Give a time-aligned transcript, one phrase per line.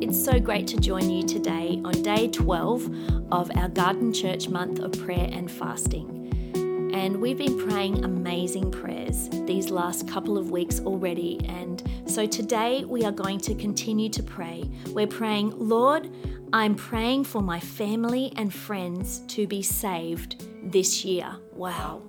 [0.00, 4.78] it's so great to join you today on day 12 of our Garden Church month
[4.78, 6.90] of prayer and fasting.
[6.94, 11.40] And we've been praying amazing prayers these last couple of weeks already.
[11.48, 14.70] And so today we are going to continue to pray.
[14.90, 16.08] We're praying, Lord,
[16.52, 21.36] I'm praying for my family and friends to be saved this year.
[21.54, 22.02] Wow.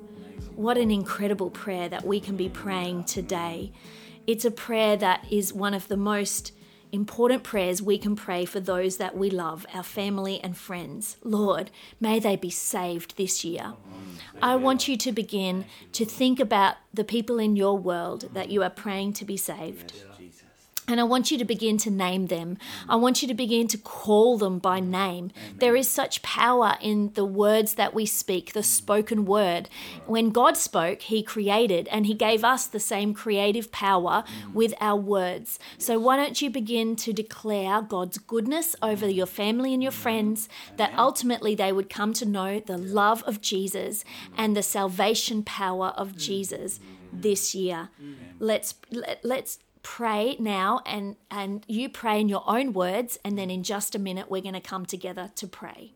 [0.55, 3.71] What an incredible prayer that we can be praying today.
[4.27, 6.51] It's a prayer that is one of the most
[6.91, 11.17] important prayers we can pray for those that we love, our family and friends.
[11.23, 13.73] Lord, may they be saved this year.
[14.41, 18.63] I want you to begin to think about the people in your world that you
[18.63, 19.93] are praying to be saved.
[20.89, 22.57] And I want you to begin to name them.
[22.89, 25.31] I want you to begin to call them by name.
[25.57, 29.69] There is such power in the words that we speak, the spoken word.
[30.07, 34.99] When God spoke, He created, and He gave us the same creative power with our
[34.99, 35.59] words.
[35.77, 40.49] So why don't you begin to declare God's goodness over your family and your friends,
[40.77, 44.03] that ultimately they would come to know the love of Jesus
[44.35, 46.79] and the salvation power of Jesus
[47.13, 47.89] this year.
[48.39, 53.49] Let's let, let's pray now and and you pray in your own words and then
[53.49, 55.91] in just a minute we're going to come together to pray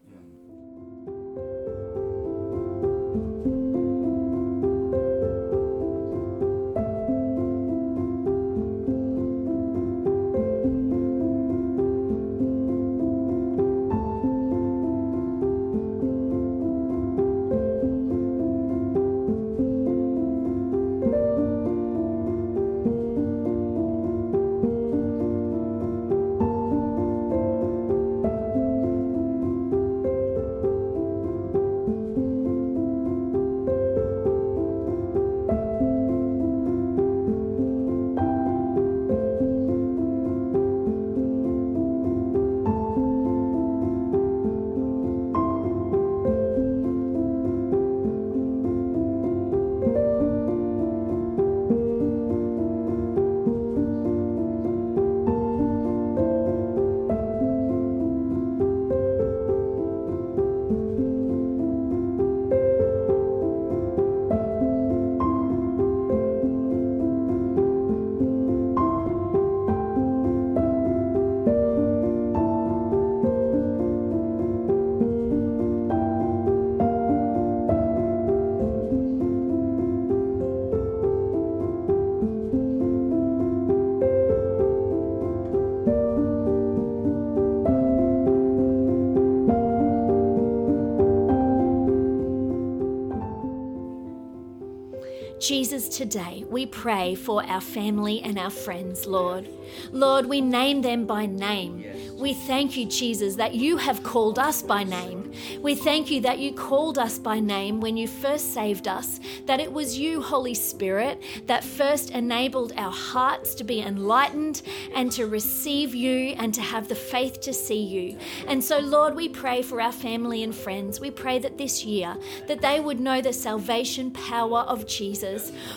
[95.43, 99.49] Jesus, today we pray for our family and our friends, Lord.
[99.91, 101.83] Lord, we name them by name.
[102.17, 105.33] We thank you, Jesus, that you have called us by name.
[105.61, 109.59] We thank you that you called us by name when you first saved us, that
[109.59, 114.61] it was you, Holy Spirit, that first enabled our hearts to be enlightened
[114.95, 118.17] and to receive you and to have the faith to see you.
[118.47, 121.01] And so, Lord, we pray for our family and friends.
[121.01, 122.15] We pray that this year
[122.47, 125.32] that they would know the salvation power of Jesus.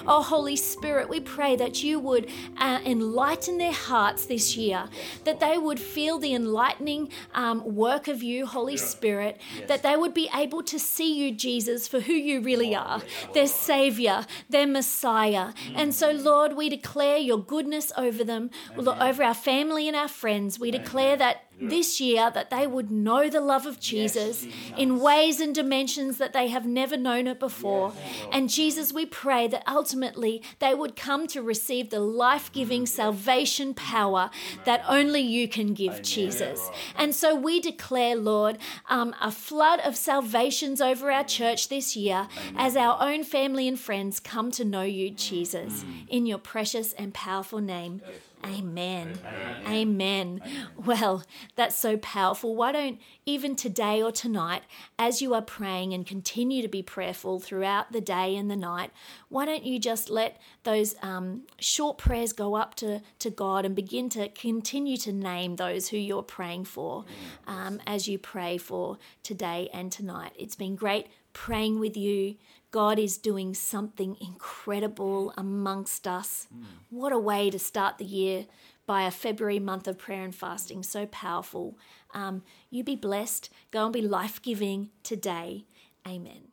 [0.07, 4.89] Oh, Holy Spirit, we pray that you would uh, enlighten their hearts this year,
[5.25, 8.77] that they would feel the enlightening um, work of you, Holy.
[8.77, 9.69] Spirit, yes.
[9.69, 13.03] that they would be able to see you, Jesus, for who you really are,
[13.35, 15.53] their Savior, their Messiah.
[15.53, 15.73] Mm.
[15.77, 19.03] And so, Lord, we declare your goodness over them, Amen.
[19.03, 20.59] over our family and our friends.
[20.59, 25.01] We declare that this year that they would know the love of Jesus, yes, in
[25.01, 27.93] ways and dimensions that they have never known it before.
[27.97, 32.87] Yes, and Jesus, we pray that ultimately they would come to receive the life giving
[32.87, 34.31] salvation power
[34.65, 36.71] that only you can give, Jesus.
[36.97, 42.29] And so we declare, Lord, um, a flood of salvations over our church this year
[42.57, 46.09] as our own family and friends come to know you, Jesus, mm.
[46.09, 48.03] in your precious and powerful name.
[48.45, 49.19] Amen.
[49.25, 49.67] Amen.
[49.67, 50.41] Amen.
[50.77, 51.25] Well,
[51.57, 52.55] that's so powerful.
[52.55, 54.63] Why don't, even today or tonight,
[54.99, 58.93] as you are praying and continue to be prayerful throughout the day and the night,
[59.29, 63.75] why don't you just let those um, short prayers go up to, to God and
[63.75, 67.05] begin to continue to name those who you're praying for
[67.47, 70.33] um, as you pray for today and tonight?
[70.39, 72.37] It's been great praying with you.
[72.77, 76.47] God is doing something incredible amongst us.
[76.55, 76.65] Mm.
[76.91, 78.45] What a way to start the year
[78.85, 80.83] by a February month of prayer and fasting.
[80.83, 81.79] So powerful.
[82.13, 83.49] Um, you be blessed.
[83.71, 85.65] Go and be life giving today.
[86.07, 86.49] Amen.